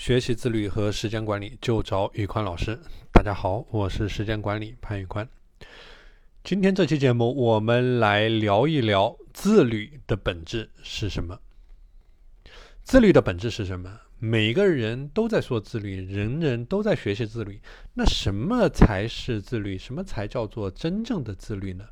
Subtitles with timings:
[0.00, 2.80] 学习自律和时间管理就找宇宽老师。
[3.12, 5.28] 大家好，我是时间管理潘宇宽。
[6.42, 11.38] 今天这期节目，我们来聊一聊自律的本质是什么。
[12.82, 14.00] 自律的本质是什么？
[14.18, 17.60] 每个人都在说自律，人人都在学习自律。
[17.92, 19.76] 那什么才是自律？
[19.76, 21.84] 什么才叫做真正的自律呢？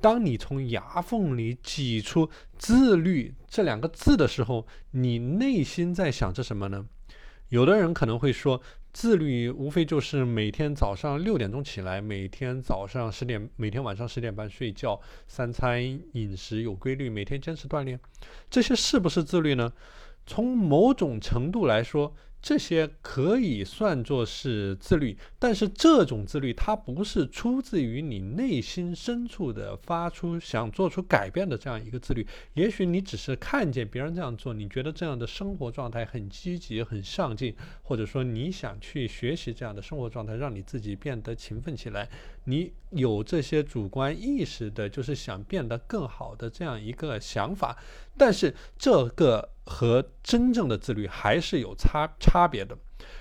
[0.00, 2.28] 当你从牙缝里挤出
[2.58, 6.84] “自律”这两个字的时候，你内心在想着什么呢？
[7.48, 8.60] 有的人可能会说，
[8.92, 15.82] 自律无非就是每天早上六点钟起来，每天早上十点，每天晚上十点半睡觉，三餐
[16.12, 17.98] 饮食有规律，每天坚持锻炼，
[18.50, 19.72] 这些是不是自律呢？
[20.26, 22.14] 从某种程度来说。
[22.40, 32.26] 这些可以算作是自律，但是这种自律它不是出自于你内心深处的发出想做出改变的这样一个自律。
[32.54, 42.08] 也许你只是看见别人这样做，你觉得这样的生活状态很积极、很上进，或者说你想去学习这样的生活状态，让你自己变得勤奋起来。
[42.44, 47.76] 你有这些主观意识的，就是想变得更好的这样一个想法，
[48.16, 52.76] 但是这个和真正的自律还是有差差别的。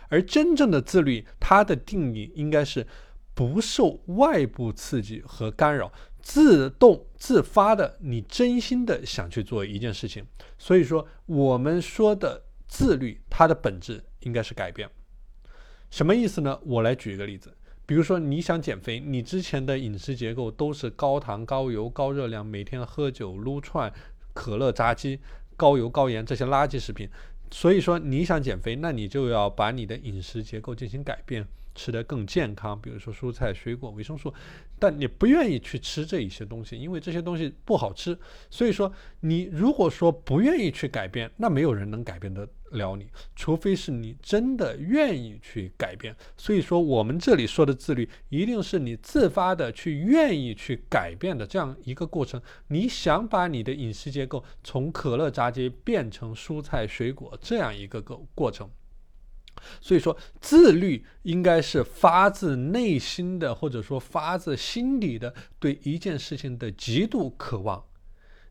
[0.09, 2.87] 而真正的自律，它的定义应该是
[3.35, 10.25] 不受外部刺激和干扰，自动自发的，你真心的想去做一件事情。
[10.57, 14.89] 所以说，我们说的自律，它的本质应该是改变。
[15.89, 16.59] 什么意思呢？
[16.63, 17.53] 我来举一个例子。
[17.85, 23.93] 比如说你想减肥，你之前的饮食结构都是高糖、高油、高热量，每天喝酒、撸串、
[24.33, 25.19] 可乐、炸鸡、
[25.57, 27.09] 高油、高盐这些垃圾食品。
[27.51, 31.45] 所以说你想减肥，那你就要把你的饮食结构进行改变。
[31.77, 34.33] 吃得更健康，比如说蔬菜、水果、维生素，
[34.79, 38.17] 但你不愿意去吃这一些东西，因为这些东西不好吃。
[38.49, 46.15] 所以说，你如果说不愿意去改变，那没有人能改变得了你，除非是你真的愿意去改变。
[46.35, 52.41] 所以说，我们这里说的自律，一定是你自发的去愿意去改变的这样一个过程。
[52.69, 58.67] 你想把你的饮食结构从可乐、炸鸡变成蔬菜、水果这样一个个过程。
[59.81, 67.83] 所以说，自律应该是发自内心的，或者说发自心底的对一件事情的极度渴望。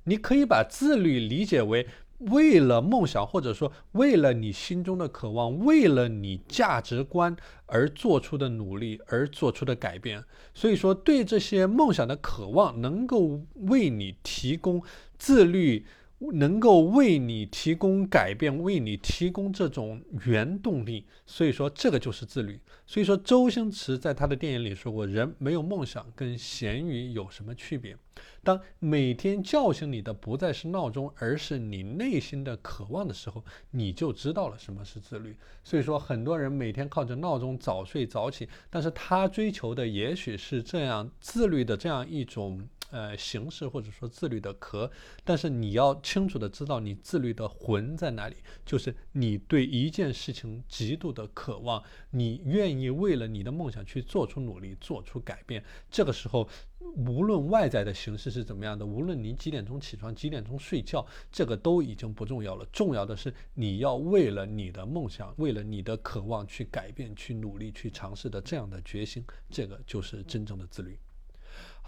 [0.04, 1.86] 你可以把自律理解为
[2.18, 10.24] 为了梦想，或者说为了你心中的渴望，为了你价值观而做出的努力，而做出的改变。
[10.54, 14.82] 所以说，对这些梦想的渴望，能够为你提供
[15.18, 15.84] 自律。
[16.18, 22.58] 能够为你提供改变，为你提供这种原动力，所以说这个就是自律。
[22.86, 27.96] 所以说，周星驰在他的电影里说过：“人没有梦想跟咸鱼有什么区别？
[28.42, 42.66] 当每天叫醒你的不再是闹钟，而是你内心的渴望的时候，你就知道了什么是自律。”所以说，很多人每天靠着闹钟早睡早起，但是他追求的也许是这样自律的这样一种。
[42.96, 44.90] 呃，形式或者说自律的壳，
[45.22, 55.62] 但是你要清楚的知道你自律的魂在哪里，就是你对一件事情极度的渴望，你愿意为了你的梦想去做出努力，做出改变。
[55.90, 56.48] 这个时候，
[56.78, 62.64] 无论外在的形式是怎么样的，无论你几点钟起床，几点钟睡觉，这个都已经不重要了。
[62.72, 70.98] 重要的是你要为了你的梦想，为了你的渴望去改变，去努力，去尝试的这样的决心，这个就是真正的自律。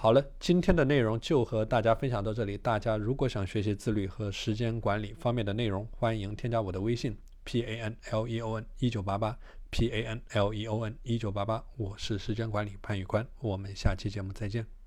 [0.01, 2.57] 好了，今天的内容就和大家分享到这里。
[2.57, 9.37] 大家如果想学习自律和时间管理方面的内容，欢迎添加我的微信 p a n l e o n 一九八八
[9.73, 14.78] p a n l e o n 一九八八，我是时间管理潘宇宽，我们下期节目再见。